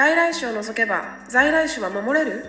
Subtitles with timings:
[0.00, 2.42] 外来種を除けば在来種は守れる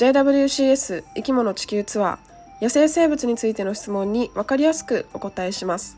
[0.00, 5.96] ？JWCS 生き物地球ツアー野生生物についての質問に分かりやすくお答えします。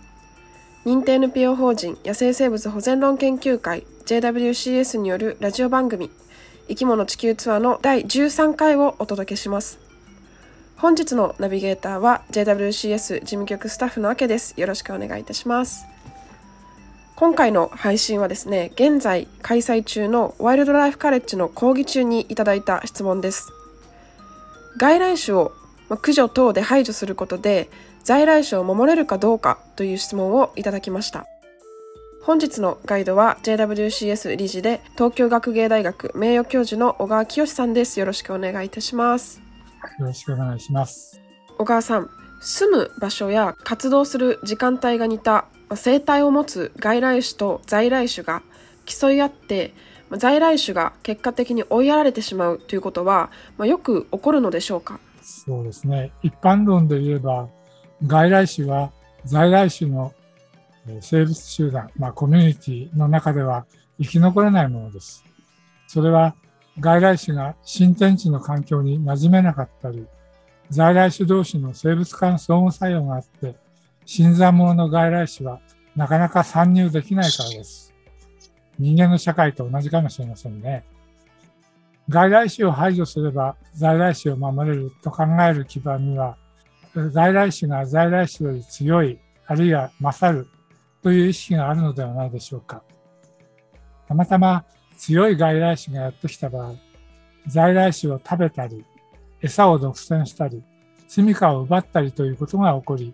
[0.85, 6.11] 認定 NPO 法人野生生物保全論研究会 JWCS によるラジオ番組
[6.69, 9.79] 生き物地球ツアーの第13回をお届けします。
[10.77, 14.53] 本日のナビゲーターは JWCS 事務局スタッフのあけです。
[14.61, 15.87] よろしくお願いいたします。
[17.17, 23.53] 今回の配信はですね現在開催中のワイルドライフカレッジの講義中にいただいた質問です。
[24.77, 25.53] 外来種を
[25.89, 27.71] 駆除等で排除することで
[28.05, 31.25] 在来種を守れるかどうかという質問をいただきました。
[32.23, 37.99] 本日のガイドは JWCS 理事で東京学芸大学名誉教授の小川清さんです。
[37.99, 39.41] よろしくお願いいたします。
[39.99, 41.19] よろしくお願いします。
[41.57, 42.11] 小川さん
[42.43, 48.43] 住む場所や活動する時間帯が似た生態を持つ外来種と在来種が
[48.85, 49.75] 競い合って
[50.19, 55.01] 在来種が結果的に追いやられてしまうということは、まあ、よく起こるのでしょうか？
[55.23, 57.49] そうですね一般論で言えば
[58.07, 58.93] 外来種は
[59.25, 60.13] 在来種の
[61.01, 63.67] 生物集団、まあ、コミュニティの中では
[64.01, 65.25] 生き残れないものです。
[65.89, 66.37] それは
[66.79, 70.07] 外来種が新天地の環境に馴染めなかったり、
[70.71, 73.57] 在来種同士の生物間相互作用があって、
[74.07, 75.61] 新参者の外来種は
[75.97, 77.93] なかなか参入できないからです。
[78.79, 80.85] 人間の社会と同じかもしれませんね。
[82.09, 86.37] 外来種を排除すれば在来種を守れると考える基盤には、
[87.11, 90.47] 在来種が在来種より強い、あるいは勝る
[91.03, 92.85] という意識があるのではないでしょうか。
[94.07, 94.65] たまたま
[94.97, 96.75] 強い外来種がやってきた場合、
[97.49, 98.85] 在来種を食べたり、
[99.43, 100.63] 餌を独占したり、
[101.09, 103.13] 住処を奪ったりということが起こり、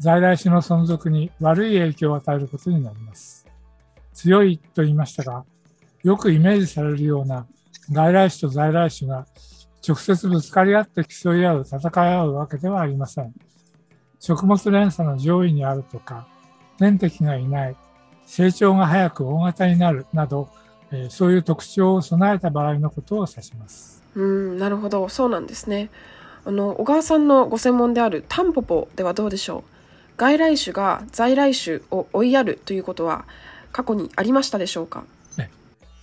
[0.00, 3.46] 在来種の存続に悪い影響を与えることになります。
[4.14, 5.44] 強いと言いましたが、
[6.02, 7.46] よくイメージされるような
[7.92, 9.26] 外来種と在来種が
[9.86, 13.34] 直接ぶつかり合って競い合う、戦い合うわけではありません。
[14.18, 16.26] 食物連鎖の上位にあるとか、
[16.78, 17.76] 天敵がいない、
[18.24, 20.48] 成長が早く大型になるなど、
[20.90, 24.02] えー、そういう特徴を備えた場合のことを指します。
[24.14, 25.90] うんなるほどそうなんですね。
[26.46, 29.79] あの小川さんのご専門であるタンポポではどうでしょう？
[30.20, 33.24] 外来種が在来種を追いやるということは
[33.72, 35.04] 過去にありましたでしょうか、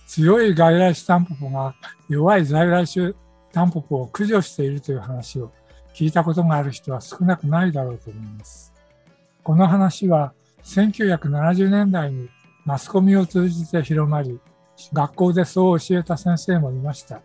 [0.08, 1.76] 強い外来種タンポポが
[2.08, 3.12] 弱い在来種
[3.52, 5.52] タンポポを駆除しているという話を
[5.94, 8.72] 聞いたことがある人は少なくないだろうと思います。
[9.44, 10.32] この話は
[10.64, 12.28] 1970年代に
[12.64, 14.40] マスコミを通じて広まり、
[14.92, 17.20] 学校でそう教えた先生もいました。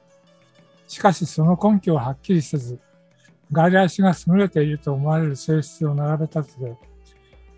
[0.88, 2.80] しかしその根拠をはっきりせず、
[3.52, 6.76] 外来種が優れていると思われる性質を並べ立てて、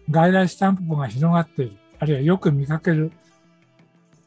[0.09, 3.11] 外来種タンポポが広がっている、あるいはよく見かける、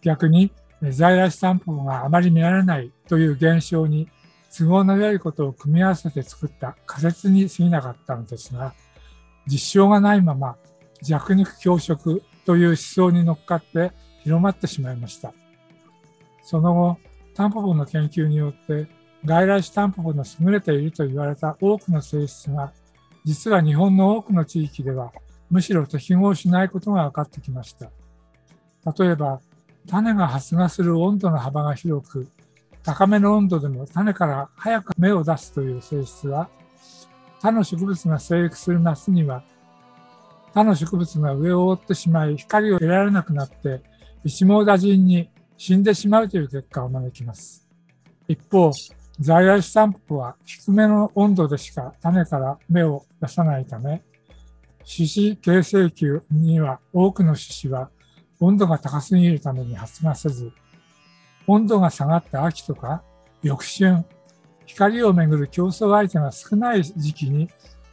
[0.03, 4.09] 逆に在来種タンポポがあまり見られないという現象に
[4.57, 8.75] 都合の良いことを組み合わせて作った仮説に過ぎなかったのですが、
[9.47, 10.57] 実証がないまま
[11.03, 13.93] 弱肉強食という思想に乗っかって
[14.23, 15.33] 広まってしまいました。
[16.43, 16.99] その後、
[17.35, 18.89] タンポポの研究によって
[19.25, 22.73] 外来種タンポポの優れていると言われた多くの性質が
[23.25, 25.13] 実は日本の多くの地域では
[25.51, 27.91] むしろ適合しないことが分かってきました。
[28.99, 29.41] 例えば
[29.87, 32.29] 種が発芽する温度の幅が広く
[32.83, 36.49] 高めの温度でも種から早く芽を出すという性質は
[37.41, 39.43] 他の植物が生育する夏には
[40.55, 43.83] 他の植物が上を覆ってしまい光を得られなくなって
[44.25, 47.67] 一網打尽に死んでしまうという結果を招きます。
[48.27, 48.71] 一方、
[49.21, 54.03] 在来種タンポポは低めの温度でしか種から芽を出さないため、
[54.85, 57.91] 種子形成球には多くの種子は
[58.39, 60.53] 温度が高すぎるために発芽せず、
[61.49, 63.03] 温度が下がった秋とか
[63.43, 64.05] 翌春、
[64.67, 67.49] 光をめぐる競争相手が少ない時期に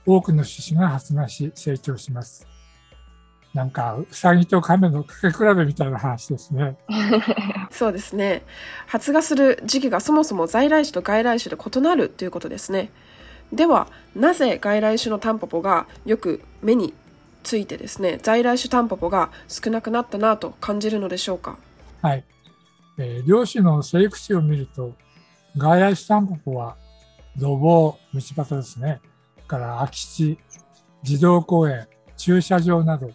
[0.05, 2.47] 多くの種子が発芽し成長します。
[3.55, 6.75] なんかうさぎと亀のかけ比べみたいな話ですね。
[7.71, 8.43] そうですね。
[8.85, 12.91] 発芽する時期がそもそも在来種と外来種で異なるということですね。
[13.53, 16.93] ではなぜ外来種のタンポポがよく目に
[17.43, 21.57] ついてですね在来種タンポポが少なくなったなと感じるのでしょうか？
[22.01, 22.25] はい。
[22.97, 24.93] えー、漁師の生育地を見ると
[25.57, 26.75] 外来種タンポポは
[27.37, 28.99] 土房、道端ですね。
[29.47, 30.37] から空き地、
[31.03, 31.87] 児童公園、
[32.17, 33.11] 駐車場など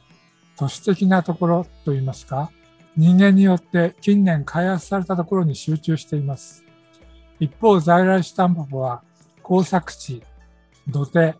[0.60, 2.50] 都市的なところといいますか、
[2.94, 6.62] 人間によって近年開発されたところに集中しています。
[7.38, 9.02] 一方、在来種タンポポは
[9.42, 10.22] 工作地、
[10.86, 11.34] 土手、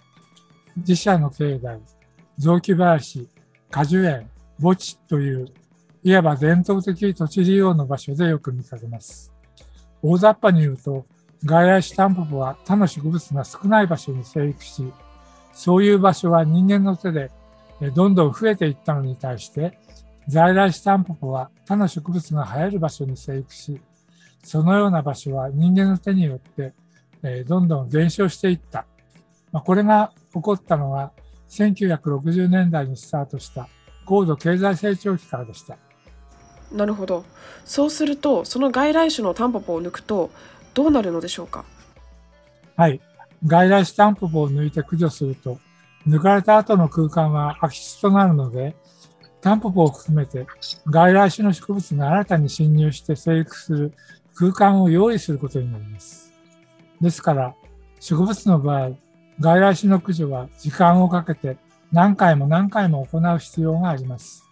[0.75, 1.83] 自社の境内、
[2.39, 3.29] 雑木林、
[3.71, 5.49] 果樹園、墓地という
[6.03, 9.35] いわば伝統的土地利用の場所でよく見かけます。
[10.01, 11.05] 大雑把に言うと、
[11.45, 14.91] 外来種タンポポは他の植物が少ない場所に生育し、
[15.53, 17.31] そういう場所は人間の手で
[17.95, 19.79] どんどん増えていったのに対して、
[20.29, 23.81] 在来種タンポポは他の植物が生える場所に生育し、
[24.45, 26.75] そのような場所は人間の手によって
[27.45, 28.87] どんどん減少していった。
[29.53, 31.13] これが起こったのは
[31.49, 33.69] 1960年代にスタートした
[34.05, 35.77] 高度経済成長期からでした。
[36.73, 37.25] なるほど。
[37.65, 40.31] そうすると、その外来種のタンポポを抜くと、
[40.75, 41.65] どうなるのでしょうか？
[42.77, 43.01] はい。
[43.45, 45.59] 外来種タンポポを抜いて駆除すると、
[46.07, 48.75] 抜かれた後の空間は空き地となるので、
[49.41, 50.47] タンポポを含めて
[50.87, 53.93] 外来種の植物が新たに侵入して生育する
[54.35, 56.33] 空間を用意することになります。
[57.01, 57.55] ですから、
[57.99, 58.91] 植物の場合、
[59.41, 61.57] 外来種の駆除は時間をかけて
[61.93, 64.45] 何回も何回も行う必要があります。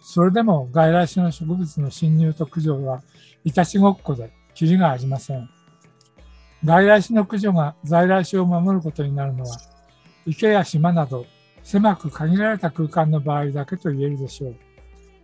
[0.00, 3.02] それでも外来種の植物の侵入と駆除は
[3.44, 5.48] いたちごっこできりがありません。
[6.64, 9.58] 外来種の駆除が在来種を守ることになるのは、
[10.26, 11.26] 池や島など
[11.62, 14.56] 狭く限られた空間の場合だけと言えるでしょう。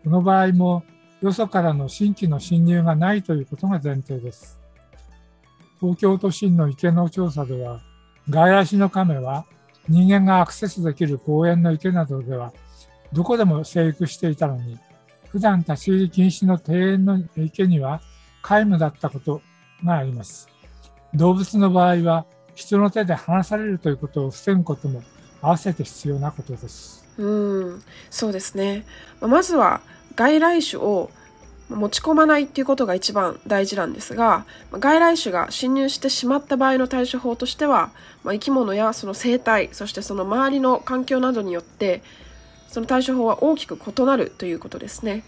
[0.04, 0.84] この場合も、
[1.20, 4.58] よそからの新規の侵入がないということが前提です。
[5.81, 7.81] 東京都心の池の調査では、
[8.28, 9.44] 外来種の亀は
[9.88, 12.52] 人間がアクセスできる公園の池などでは
[13.12, 14.78] どこでも生育していたのに、
[15.28, 18.00] 普段立ち入り禁止の庭園の池には
[18.43, 19.43] 皆無だったこと
[19.84, 20.48] があります。
[21.14, 25.02] 動物の場合は、人の手で離されるということを防ぐことも
[25.40, 27.04] 合わせて必要なことです。
[27.19, 28.84] うん、そうですね。
[29.20, 29.81] まずは
[30.14, 31.10] 外来種を
[31.69, 37.90] 持ち込まないっていうことが一番大事なんですが、外来種が侵入してしまった場合の対処法としては、
[38.25, 42.02] まあ、生き物やその生態、そしてその周りの環境などによって
[42.69, 45.25] その対処法は大きく異なるということですね。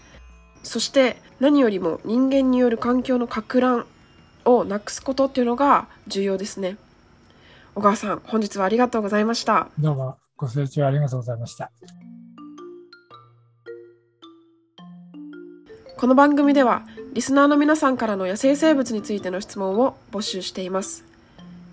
[0.63, 3.85] そして何よりも人間による環境のか乱
[4.45, 6.77] をなくすことっていうのが重要ですね。
[7.75, 9.67] 小川さん、本日はありがとうございました。
[9.77, 11.71] どうもご清聴ありがとうございました。
[15.97, 16.83] この番組では
[17.13, 21.03] リスナーの皆さんからの野生生物についての質問を募集しています。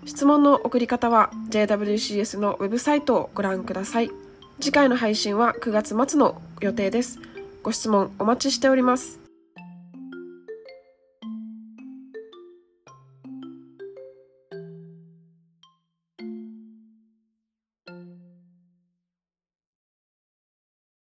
[0.05, 4.11] 質問の送り方は JWCS のウェブサイトをご覧ください。
[4.59, 7.17] 次回の配信は9月末の予定です。
[7.63, 9.22] ご質問お待ちしております。